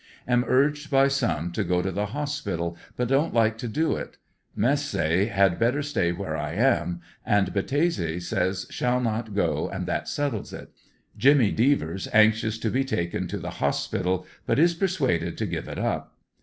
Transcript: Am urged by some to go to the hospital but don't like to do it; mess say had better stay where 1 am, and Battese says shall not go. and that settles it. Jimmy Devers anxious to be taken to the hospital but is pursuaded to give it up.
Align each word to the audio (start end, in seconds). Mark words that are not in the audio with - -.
Am 0.27 0.43
urged 0.47 0.89
by 0.89 1.07
some 1.07 1.51
to 1.51 1.63
go 1.63 1.83
to 1.83 1.91
the 1.91 2.07
hospital 2.07 2.75
but 2.97 3.07
don't 3.07 3.35
like 3.35 3.55
to 3.59 3.67
do 3.67 3.95
it; 3.97 4.17
mess 4.55 4.83
say 4.83 5.25
had 5.25 5.59
better 5.59 5.83
stay 5.83 6.11
where 6.11 6.33
1 6.37 6.55
am, 6.55 7.01
and 7.23 7.53
Battese 7.53 8.19
says 8.23 8.65
shall 8.71 8.99
not 8.99 9.35
go. 9.35 9.69
and 9.69 9.85
that 9.85 10.07
settles 10.07 10.53
it. 10.53 10.71
Jimmy 11.19 11.51
Devers 11.51 12.07
anxious 12.13 12.57
to 12.57 12.71
be 12.71 12.83
taken 12.83 13.27
to 13.27 13.37
the 13.37 13.51
hospital 13.61 14.25
but 14.47 14.57
is 14.57 14.73
pursuaded 14.73 15.37
to 15.37 15.45
give 15.45 15.67
it 15.67 15.77
up. 15.77 16.17